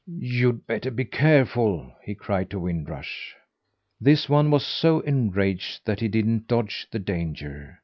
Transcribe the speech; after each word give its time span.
"You'd 0.19 0.65
better 0.65 0.89
be 0.89 1.05
careful!" 1.05 1.93
he 2.03 2.15
cried 2.15 2.49
to 2.49 2.59
Wind 2.59 2.89
Rush. 2.89 3.35
This 3.99 4.27
one 4.27 4.45
too 4.45 4.49
was 4.53 4.65
so 4.65 5.01
enraged 5.01 5.85
that 5.85 5.99
he 5.99 6.07
didn't 6.07 6.47
dodge 6.47 6.87
the 6.91 6.97
danger. 6.97 7.79